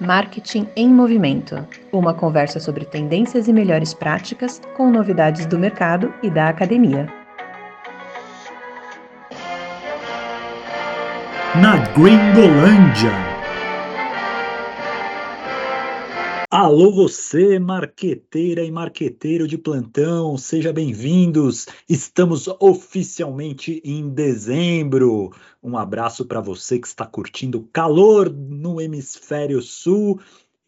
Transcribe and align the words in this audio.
Marketing 0.00 0.66
em 0.74 0.88
Movimento 0.88 1.66
uma 1.92 2.14
conversa 2.14 2.58
sobre 2.58 2.86
tendências 2.86 3.48
e 3.48 3.52
melhores 3.52 3.92
práticas 3.92 4.60
com 4.74 4.90
novidades 4.90 5.44
do 5.44 5.58
mercado 5.58 6.12
e 6.22 6.30
da 6.30 6.48
academia. 6.48 7.06
Na 11.60 11.76
Gringolândia. 11.92 13.29
Alô 16.52 16.90
você, 16.90 17.60
marqueteira 17.60 18.64
e 18.64 18.72
marqueteiro 18.72 19.46
de 19.46 19.56
plantão, 19.56 20.36
seja 20.36 20.72
bem-vindos. 20.72 21.66
Estamos 21.88 22.48
oficialmente 22.58 23.80
em 23.84 24.08
dezembro. 24.08 25.30
Um 25.62 25.78
abraço 25.78 26.24
para 26.24 26.40
você 26.40 26.80
que 26.80 26.88
está 26.88 27.06
curtindo 27.06 27.68
calor 27.72 28.28
no 28.28 28.80
hemisfério 28.80 29.62
sul 29.62 30.20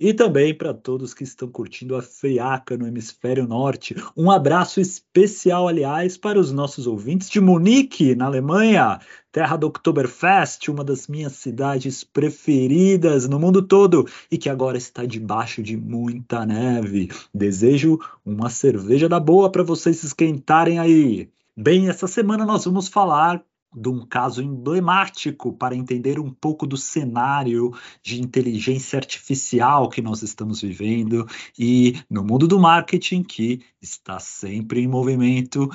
e 0.03 0.13
também 0.13 0.53
para 0.53 0.75
todos 0.75 1.15
que 1.15 1.23
estão 1.23 1.49
curtindo 1.49 1.95
a 1.95 2.03
friaca 2.03 2.77
no 2.77 2.89
hemisfério 2.89 3.47
norte. 3.47 3.95
Um 4.17 4.33
abraço 4.33 4.81
especial, 4.81 5.69
aliás, 5.69 6.17
para 6.17 6.41
os 6.41 6.51
nossos 6.51 6.89
ouvintes 6.89 7.31
de 7.31 7.41
Munique, 7.41 8.17
na 8.17 8.27
Alemanha, 8.27 8.99
terra 9.31 9.57
do 9.57 9.69
Oktoberfest, 9.69 10.69
uma 10.69 10.83
das 10.83 11.07
minhas 11.07 11.35
cidades 11.35 12.03
preferidas 12.03 13.29
no 13.29 13.39
mundo 13.39 13.63
todo 13.63 14.05
e 14.29 14.37
que 14.37 14.51
agora 14.51 14.77
está 14.77 15.07
debaixo 15.07 15.63
de 15.63 15.77
muita 15.77 16.45
neve. 16.45 17.09
Desejo 17.33 18.01
uma 18.27 18.51
cerveja 18.51 19.09
da 19.09 19.21
boa 19.21 19.53
para 19.53 19.63
vocês 19.63 20.03
esquentarem 20.03 20.81
aí. 20.81 21.31
Bem, 21.57 21.89
essa 21.89 22.09
semana 22.09 22.45
nós 22.45 22.65
vamos 22.65 22.89
falar 22.89 23.41
de 23.75 23.89
um 23.89 24.07
caso 24.07 24.43
emblemático 24.43 25.53
para 25.53 25.75
entender 25.75 26.19
um 26.19 26.31
pouco 26.31 26.67
do 26.67 26.77
cenário 26.77 27.73
de 28.03 28.21
inteligência 28.21 28.99
artificial 28.99 29.89
que 29.89 30.03
nós 30.03 30.23
estamos 30.23 30.61
vivendo 30.61 31.27
e 31.59 32.01
no 32.09 32.23
mundo 32.25 32.47
do 32.47 32.59
marketing 32.59 33.23
que 33.23 33.61
está 33.81 34.19
sempre 34.19 34.81
em 34.81 34.89
movimento. 34.89 35.71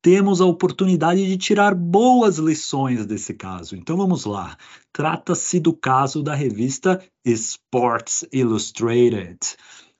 Temos 0.00 0.40
a 0.40 0.46
oportunidade 0.46 1.24
de 1.24 1.36
tirar 1.36 1.76
boas 1.76 2.36
lições 2.38 3.06
desse 3.06 3.34
caso. 3.34 3.76
Então 3.76 3.96
vamos 3.96 4.24
lá. 4.24 4.56
Trata-se 4.92 5.60
do 5.60 5.72
caso 5.72 6.22
da 6.24 6.34
revista 6.34 7.00
Sports 7.24 8.26
Illustrated. 8.32 9.38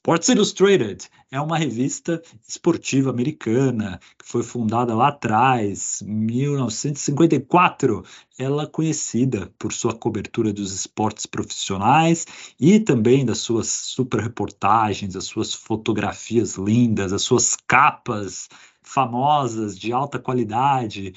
Sports 0.04 0.28
Illustrated 0.30 1.08
é 1.32 1.40
uma 1.40 1.56
revista 1.56 2.22
esportiva 2.46 3.08
americana 3.08 3.98
que 4.18 4.28
foi 4.28 4.42
fundada 4.42 4.94
lá 4.94 5.08
atrás, 5.08 6.02
1954. 6.06 8.04
Ela 8.38 8.64
é 8.64 8.66
conhecida 8.66 9.50
por 9.58 9.72
sua 9.72 9.94
cobertura 9.94 10.52
dos 10.52 10.74
esportes 10.74 11.24
profissionais 11.24 12.26
e 12.60 12.78
também 12.78 13.24
das 13.24 13.38
suas 13.38 13.68
super 13.68 14.20
reportagens, 14.20 15.16
as 15.16 15.24
suas 15.24 15.54
fotografias 15.54 16.56
lindas, 16.56 17.14
as 17.14 17.22
suas 17.22 17.56
capas 17.66 18.50
famosas 18.82 19.78
de 19.78 19.90
alta 19.90 20.18
qualidade. 20.18 21.14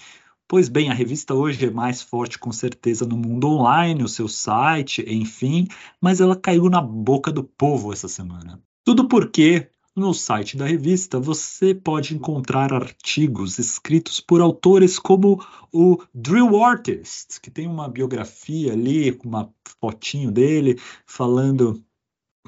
Pois 0.48 0.70
bem, 0.70 0.90
a 0.90 0.94
revista 0.94 1.34
hoje 1.34 1.66
é 1.66 1.70
mais 1.70 2.02
forte 2.02 2.40
com 2.40 2.54
certeza 2.54 3.06
no 3.06 3.18
mundo 3.18 3.50
online, 3.50 4.02
o 4.02 4.08
seu 4.08 4.30
site, 4.30 5.04
enfim, 5.06 5.68
mas 6.00 6.22
ela 6.22 6.38
caiu 6.38 6.70
na 6.70 6.80
boca 6.80 7.34
do 7.34 7.44
povo 7.44 7.92
essa 7.92 8.08
semana. 8.08 8.62
Tudo 8.86 9.08
porque 9.08 9.68
no 9.96 10.14
site 10.14 10.58
da 10.58 10.66
revista 10.66 11.20
você 11.20 11.74
pode 11.74 12.14
encontrar 12.14 12.74
artigos 12.74 13.58
escritos 13.58 14.20
por 14.20 14.42
autores 14.42 15.00
como 15.00 15.42
o 15.72 15.98
Drill 16.14 16.62
Artist, 16.62 17.40
que 17.40 17.50
tem 17.50 17.66
uma 17.66 17.88
biografia 17.88 18.74
ali, 18.74 19.14
com 19.14 19.30
uma 19.30 19.50
fotinho 19.80 20.32
dele, 20.32 20.78
falando 21.06 21.82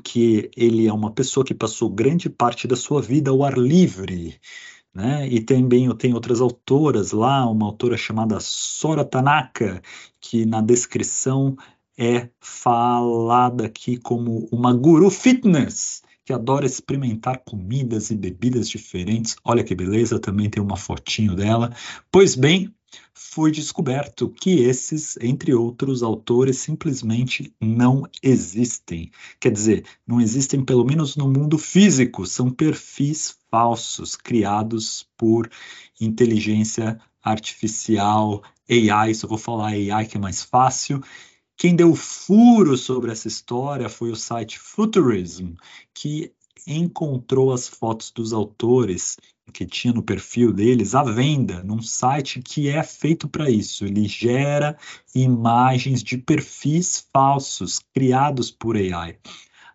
que 0.04 0.52
ele 0.58 0.88
é 0.88 0.94
uma 0.94 1.12
pessoa 1.12 1.46
que 1.46 1.54
passou 1.54 1.90
grande 1.90 2.30
parte 2.30 2.68
da 2.68 2.76
sua 2.76 3.02
vida 3.02 3.32
ao 3.32 3.44
ar 3.44 3.58
livre. 3.58 4.40
Né? 4.94 5.28
E 5.30 5.40
também 5.40 5.94
tem 5.96 6.14
outras 6.14 6.42
autoras 6.42 7.12
lá, 7.12 7.50
uma 7.50 7.68
autora 7.68 7.96
chamada 7.96 8.40
Sora 8.42 9.06
Tanaka, 9.06 9.82
que 10.20 10.46
na 10.46 10.60
descrição 10.60 11.56
é 11.98 12.30
falada 12.40 13.66
aqui 13.66 13.98
como 13.98 14.48
uma 14.52 14.74
guru 14.74 15.10
fitness 15.10 16.02
que 16.28 16.34
adora 16.34 16.66
experimentar 16.66 17.42
comidas 17.46 18.12
e 18.12 18.16
bebidas 18.16 18.68
diferentes. 18.68 19.38
Olha 19.46 19.64
que 19.64 19.74
beleza, 19.74 20.20
também 20.20 20.50
tem 20.50 20.62
uma 20.62 20.76
fotinho 20.76 21.34
dela. 21.34 21.74
Pois 22.12 22.36
bem, 22.36 22.70
foi 23.14 23.50
descoberto 23.50 24.28
que 24.28 24.60
esses, 24.60 25.16
entre 25.22 25.54
outros 25.54 26.04
autores, 26.04 26.58
simplesmente 26.58 27.54
não 27.62 28.04
existem. 28.22 29.10
Quer 29.40 29.54
dizer, 29.54 29.86
não 30.06 30.20
existem, 30.20 30.66
pelo 30.66 30.84
menos 30.84 31.16
no 31.16 31.30
mundo 31.30 31.58
físico, 31.58 32.26
são 32.26 32.52
perfis 32.52 33.38
falsos 33.50 34.18
criados 34.18 35.08
por 35.16 35.50
inteligência 35.98 37.00
artificial, 37.24 38.44
AI, 38.70 39.14
só 39.14 39.28
vou 39.28 39.38
falar 39.38 39.68
AI 39.68 40.06
que 40.06 40.18
é 40.18 40.20
mais 40.20 40.44
fácil, 40.44 41.02
quem 41.58 41.76
deu 41.76 41.96
furo 41.96 42.78
sobre 42.78 43.12
essa 43.12 43.28
história 43.28 43.90
foi 43.90 44.12
o 44.12 44.16
site 44.16 44.60
Futurism, 44.60 45.56
que 45.94 46.32
encontrou 46.68 47.52
as 47.52 47.68
fotos 47.68 48.12
dos 48.12 48.32
autores 48.32 49.18
que 49.52 49.66
tinha 49.66 49.94
no 49.94 50.04
perfil 50.04 50.54
deles 50.54 50.94
à 50.94 51.02
venda 51.04 51.64
num 51.64 51.82
site 51.82 52.42
que 52.42 52.70
é 52.70 52.84
feito 52.84 53.28
para 53.28 53.50
isso. 53.50 53.86
Ele 53.86 54.08
gera 54.08 54.78
imagens 55.16 56.04
de 56.04 56.18
perfis 56.18 57.08
falsos 57.12 57.80
criados 57.94 58.52
por 58.52 58.76
AI. 58.76 59.18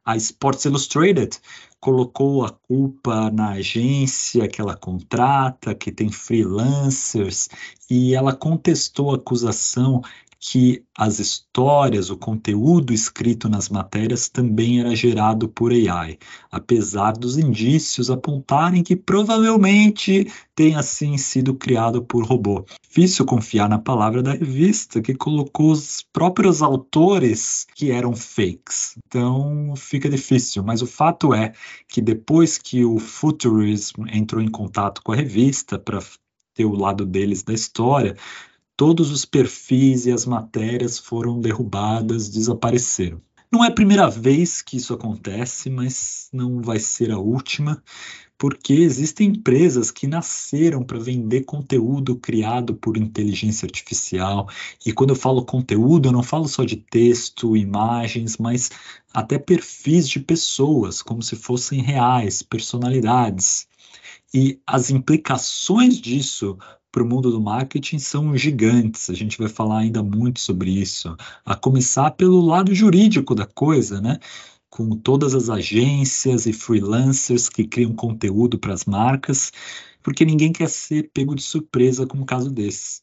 A 0.05 0.17
Sports 0.17 0.65
Illustrated 0.67 1.39
colocou 1.81 2.45
a 2.45 2.51
culpa 2.51 3.31
na 3.31 3.53
agência 3.53 4.47
que 4.47 4.61
ela 4.61 4.77
contrata, 4.77 5.75
que 5.75 5.91
tem 5.91 6.11
freelancers, 6.11 7.49
e 7.91 8.15
ela 8.15 8.35
contestou 8.35 9.13
a 9.13 9.17
acusação 9.17 10.03
que 10.45 10.83
as 10.99 11.21
histórias, 11.21 12.11
o 12.11 12.17
conteúdo 12.17 12.93
escrito 12.93 13.49
nas 13.49 13.69
matérias 13.69 14.29
também 14.29 14.81
era 14.81 14.95
gerado 14.97 15.49
por 15.49 15.71
AI, 15.71 16.19
apesar 16.51 17.13
dos 17.13 17.39
indícios 17.39 18.11
apontarem 18.11 18.83
que 18.83 18.97
provavelmente 18.97 20.27
tenha 20.53 20.81
assim 20.81 21.17
sido 21.17 21.55
criado 21.55 22.03
por 22.03 22.25
robô. 22.25 22.65
Difícil 22.83 23.25
confiar 23.25 23.69
na 23.69 23.79
palavra 23.79 24.21
da 24.21 24.33
revista, 24.33 25.01
que 25.01 25.15
colocou 25.15 25.71
os 25.71 26.05
próprios 26.13 26.61
autores 26.61 27.65
que 27.77 27.93
eram 27.93 28.13
fakes. 28.13 28.97
Então 29.07 29.75
fica 29.77 30.11
difícil, 30.11 30.65
mas 30.65 30.83
o 30.83 30.89
fato 30.89 31.33
é 31.33 31.53
que 31.87 32.03
depois 32.03 32.59
que 32.59 32.85
o 32.85 32.99
Futurism 32.99 34.09
entrou 34.13 34.43
em 34.43 34.51
contato 34.51 35.03
com 35.05 35.13
a 35.13 35.17
revista 35.17 35.79
para 35.79 36.01
ter 36.53 36.65
o 36.65 36.75
lado 36.75 37.07
deles 37.07 37.45
da 37.45 37.55
história, 37.55 38.17
todos 38.77 39.11
os 39.11 39.25
perfis 39.25 40.07
e 40.07 40.13
as 40.13 40.27
matérias 40.27 40.99
foram 40.99 41.41
derrubadas, 41.41 42.29
desapareceram. 42.29 43.21
Não 43.53 43.63
é 43.63 43.69
a 43.69 43.75
primeira 43.75 44.09
vez 44.09 44.63
que 44.63 44.79
isso 44.79 44.95
acontece, 44.95 45.69
mas 45.69 46.31
não 46.33 46.63
vai 46.63 46.79
ser 46.79 47.11
a 47.11 47.19
última, 47.19 47.83
porque 48.39 48.73
existem 48.73 49.29
empresas 49.29 49.91
que 49.91 50.07
nasceram 50.07 50.83
para 50.83 50.99
vender 50.99 51.45
conteúdo 51.45 52.17
criado 52.17 52.75
por 52.75 52.97
inteligência 52.97 53.67
artificial. 53.67 54.49
E 54.87 54.91
quando 54.91 55.11
eu 55.11 55.17
falo 55.17 55.45
conteúdo, 55.45 56.09
eu 56.09 56.13
não 56.13 56.23
falo 56.23 56.49
só 56.49 56.65
de 56.65 56.77
texto, 56.77 57.55
imagens, 57.55 58.39
mas 58.39 58.71
até 59.13 59.39
perfis 59.39 60.09
de 60.09 60.19
pessoas, 60.19 61.03
como 61.03 61.23
se 61.23 61.37
fossem 61.37 61.83
reais, 61.83 62.43
personalidades. 62.43 63.69
E 64.33 64.59
as 64.67 64.89
implicações 64.89 66.01
disso 66.01 66.57
para 66.93 67.03
o 67.03 67.07
mundo 67.07 67.31
do 67.31 67.41
marketing 67.41 67.99
são 67.99 68.37
gigantes. 68.37 69.09
A 69.09 69.15
gente 69.15 69.39
vai 69.39 69.49
falar 69.49 69.79
ainda 69.79 70.03
muito 70.03 70.41
sobre 70.41 70.71
isso. 70.71 71.17
A 71.45 71.57
começar 71.57 72.11
pelo 72.13 72.41
lado 72.43 72.75
jurídico 72.75 73.35
da 73.35 73.47
coisa, 73.47 74.01
né? 74.01 74.19
Com 74.69 74.91
todas 74.97 75.35
as 75.35 75.49
agências 75.49 76.45
e 76.47 76.53
freelancers 76.53 77.49
que 77.49 77.67
criam 77.67 77.95
conteúdo 77.95 78.59
para 78.59 78.75
as 78.75 78.85
marcas, 78.85 79.51
porque 80.03 80.25
ninguém 80.25 80.53
quer 80.53 80.69
ser 80.69 81.11
pego 81.15 81.35
de 81.35 81.43
surpresa 81.43 82.07
com 82.07 82.19
um 82.19 82.25
caso 82.27 82.51
desse. 82.51 83.01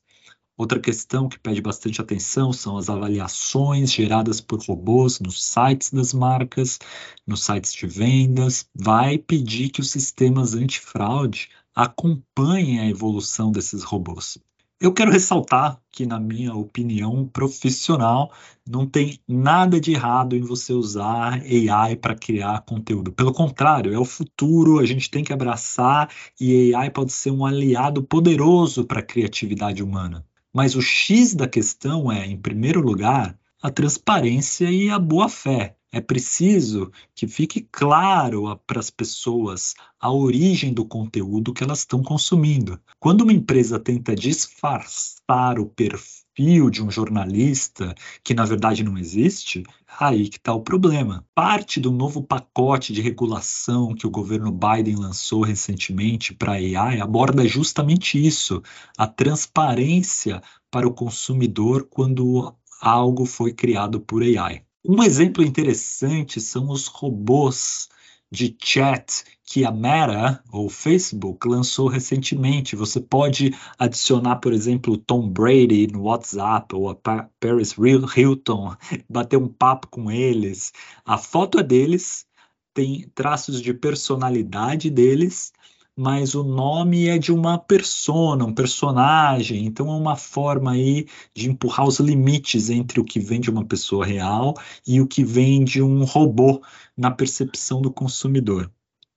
Outra 0.56 0.80
questão 0.80 1.30
que 1.30 1.40
pede 1.40 1.62
bastante 1.62 2.02
atenção 2.02 2.52
são 2.52 2.78
as 2.78 2.90
avaliações 2.90 3.92
geradas 3.94 4.42
por 4.42 4.60
robôs 4.62 5.19
nos 5.19 5.42
sites 5.42 5.90
das 5.92 6.14
marcas, 6.14 6.78
nos 7.25 7.46
sites 7.46 7.74
de 7.74 7.88
vendas. 7.88 8.68
Vai 8.75 9.18
pedir 9.18 9.69
que 9.69 9.80
os 9.80 9.90
sistemas 9.90 10.54
antifraude 10.54 11.50
acompanhem 11.75 12.80
a 12.80 12.89
evolução 12.89 13.51
desses 13.51 13.83
robôs. 13.83 14.38
Eu 14.81 14.94
quero 14.94 15.12
ressaltar 15.12 15.77
que, 15.92 16.06
na 16.06 16.18
minha 16.18 16.54
opinião 16.54 17.27
profissional, 17.27 18.31
não 18.66 18.88
tem 18.88 19.19
nada 19.27 19.77
de 19.77 19.92
errado 19.92 20.38
em 20.38 20.42
você 20.42 20.71
usar 20.71 21.33
AI 21.33 21.98
para 21.98 22.16
criar 22.16 22.62
conteúdo. 22.62 23.12
Pelo 23.12 23.33
contrário, 23.33 23.94
é 23.94 24.00
o 24.00 24.06
futuro, 24.06 24.80
a 24.80 24.86
gente 24.86 25.12
tem 25.12 25.21
que 25.21 25.33
abraçar 25.33 26.10
e 26.39 26.74
AI 26.74 26.89
pode 26.92 27.12
ser 27.12 27.31
um 27.31 27.45
aliado 27.45 28.01
poderoso 28.01 28.86
para 28.86 29.01
a 29.01 29.06
criatividade 29.06 29.83
humana. 29.83 30.25
Mas 30.54 30.75
o 30.75 30.81
X 30.81 31.33
da 31.36 31.48
questão 31.48 32.10
é, 32.10 32.25
em 32.25 32.38
primeiro 32.38 32.80
lugar, 32.80 33.38
a 33.62 33.69
transparência 33.69 34.71
e 34.71 34.89
a 34.89 34.98
boa-fé. 34.98 35.75
É 35.92 36.00
preciso 36.00 36.92
que 37.16 37.28
fique 37.28 37.68
claro 37.72 38.56
para 38.68 38.80
as 38.80 38.92
pessoas 38.92 39.74
a 40.00 40.12
origem 40.12 40.72
do 40.72 40.86
conteúdo 40.86 41.52
que 41.52 41.64
elas 41.64 41.80
estão 41.80 42.04
consumindo. 42.04 42.80
Quando 43.00 43.22
uma 43.22 43.34
empresa 43.34 43.80
tenta 43.80 44.16
disfarçar 44.16 45.58
o 45.58 45.66
perfil 45.66 46.70
de 46.70 46.84
um 46.84 46.92
jornalista, 46.92 47.96
que 48.24 48.36
na 48.36 48.46
verdade 48.46 48.84
não 48.84 49.00
existe, 49.00 49.64
aí 50.00 50.30
que 50.30 50.38
está 50.38 50.54
o 50.54 50.62
problema. 50.62 51.26
Parte 51.34 51.80
do 51.80 51.92
novo 51.92 52.22
pacote 52.22 52.94
de 52.94 53.02
regulação 53.02 53.96
que 53.96 54.06
o 54.06 54.12
governo 54.12 54.52
Biden 54.52 54.96
lançou 54.96 55.42
recentemente 55.42 56.36
para 56.36 56.52
a 56.52 56.56
AI 56.56 57.02
aborda 57.02 57.48
justamente 57.48 58.24
isso: 58.24 58.62
a 58.96 59.08
transparência 59.08 60.40
para 60.70 60.88
o 60.88 60.94
consumidor 60.94 61.88
quando 61.90 62.56
algo 62.80 63.26
foi 63.26 63.52
criado 63.52 64.00
por 64.00 64.22
AI. 64.22 64.69
Um 64.84 65.04
exemplo 65.04 65.44
interessante 65.44 66.40
são 66.40 66.70
os 66.70 66.88
robôs 66.88 67.90
de 68.31 68.56
chat 68.64 69.26
que 69.44 69.66
a 69.66 69.72
Meta, 69.72 70.42
ou 70.52 70.70
Facebook, 70.70 71.46
lançou 71.48 71.90
recentemente. 71.90 72.78
Você 72.78 73.02
pode 73.02 73.54
adicionar, 73.78 74.38
por 74.38 74.54
exemplo, 74.54 74.98
Tom 74.98 75.28
Brady 75.28 75.88
no 75.88 76.04
WhatsApp 76.04 76.74
ou 76.74 76.90
a 76.90 76.96
Paris 76.96 77.76
Hilton, 78.16 78.74
bater 79.10 79.38
um 79.38 79.50
papo 79.50 79.88
com 79.88 80.10
eles. 80.10 80.72
A 81.04 81.18
foto 81.18 81.60
é 81.60 81.64
deles, 81.64 82.26
tem 82.74 83.10
traços 83.14 83.62
de 83.62 83.74
personalidade 83.74 84.90
deles 84.90 85.52
mas 86.01 86.34
o 86.34 86.46
nome 86.46 87.07
é 87.07 87.18
de 87.18 87.30
uma 87.30 87.57
persona, 87.57 88.46
um 88.46 88.54
personagem, 88.54 89.66
então 89.66 89.90
é 89.90 89.98
uma 89.98 90.16
forma 90.16 90.72
aí 90.72 91.06
de 91.36 91.50
empurrar 91.50 91.86
os 91.86 92.00
limites 92.00 92.69
entre 92.69 93.01
o 93.01 93.04
que 93.04 93.19
vem 93.19 93.42
de 93.42 93.50
uma 93.50 93.66
pessoa 93.66 94.06
real 94.06 94.54
e 94.88 95.01
o 95.01 95.06
que 95.06 95.25
vem 95.25 95.62
de 95.62 95.81
um 95.81 96.06
robô 96.06 96.63
na 96.96 97.12
percepção 97.12 97.81
do 97.81 97.92
consumidor. 97.92 98.72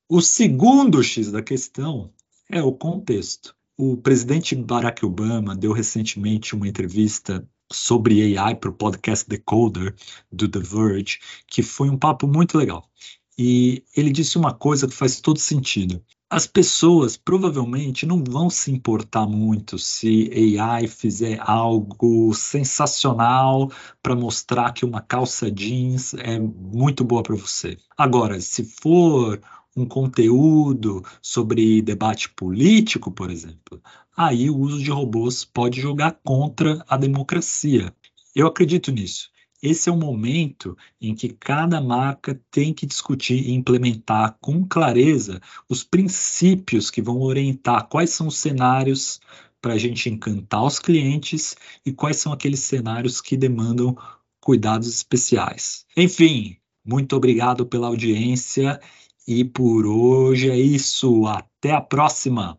O 0.08 0.20
segundo 0.20 1.00
X 1.04 1.30
da 1.30 1.40
questão 1.40 2.10
é 2.50 2.60
o 2.60 2.72
contexto. 2.72 3.54
O 3.78 3.96
presidente 3.96 4.56
Barack 4.56 5.06
Obama 5.06 5.54
deu 5.54 5.70
recentemente 5.72 6.52
uma 6.52 6.66
entrevista 6.66 7.48
sobre 7.72 8.36
AI 8.36 8.56
para 8.56 8.70
o 8.70 8.74
podcast 8.74 9.28
Decoder 9.28 9.94
do 10.32 10.48
The 10.48 10.58
Verge, 10.58 11.20
que 11.46 11.62
foi 11.62 11.88
um 11.88 11.96
papo 11.96 12.26
muito 12.26 12.58
legal. 12.58 12.90
E 13.38 13.84
ele 13.96 14.10
disse 14.10 14.36
uma 14.36 14.52
coisa 14.52 14.88
que 14.88 14.94
faz 14.94 15.20
todo 15.20 15.38
sentido 15.38 16.02
as 16.32 16.46
pessoas 16.46 17.14
provavelmente 17.14 18.06
não 18.06 18.24
vão 18.24 18.48
se 18.48 18.72
importar 18.72 19.26
muito 19.26 19.78
se 19.78 20.58
AI 20.58 20.88
fizer 20.88 21.38
algo 21.42 22.32
sensacional 22.32 23.70
para 24.02 24.16
mostrar 24.16 24.72
que 24.72 24.86
uma 24.86 25.02
calça 25.02 25.50
jeans 25.50 26.14
é 26.14 26.38
muito 26.38 27.04
boa 27.04 27.22
para 27.22 27.36
você. 27.36 27.76
Agora, 27.98 28.40
se 28.40 28.64
for 28.64 29.42
um 29.76 29.84
conteúdo 29.84 31.04
sobre 31.20 31.82
debate 31.82 32.30
político, 32.30 33.10
por 33.10 33.30
exemplo, 33.30 33.78
aí 34.16 34.48
o 34.48 34.56
uso 34.56 34.82
de 34.82 34.90
robôs 34.90 35.44
pode 35.44 35.82
jogar 35.82 36.18
contra 36.24 36.82
a 36.88 36.96
democracia. 36.96 37.94
Eu 38.34 38.46
acredito 38.46 38.90
nisso. 38.90 39.30
Esse 39.62 39.88
é 39.88 39.92
o 39.92 39.96
momento 39.96 40.76
em 41.00 41.14
que 41.14 41.28
cada 41.28 41.80
marca 41.80 42.38
tem 42.50 42.74
que 42.74 42.84
discutir 42.84 43.46
e 43.46 43.52
implementar 43.52 44.36
com 44.40 44.66
clareza 44.66 45.40
os 45.68 45.84
princípios 45.84 46.90
que 46.90 47.00
vão 47.00 47.20
orientar 47.20 47.88
quais 47.88 48.10
são 48.10 48.26
os 48.26 48.36
cenários 48.38 49.20
para 49.60 49.74
a 49.74 49.78
gente 49.78 50.10
encantar 50.10 50.64
os 50.64 50.80
clientes 50.80 51.56
e 51.86 51.92
quais 51.92 52.16
são 52.16 52.32
aqueles 52.32 52.58
cenários 52.58 53.20
que 53.20 53.36
demandam 53.36 53.96
cuidados 54.40 54.88
especiais. 54.88 55.86
Enfim, 55.96 56.56
muito 56.84 57.14
obrigado 57.14 57.64
pela 57.64 57.86
audiência 57.86 58.80
e 59.28 59.44
por 59.44 59.86
hoje 59.86 60.50
é 60.50 60.58
isso. 60.58 61.24
Até 61.28 61.70
a 61.70 61.80
próxima! 61.80 62.58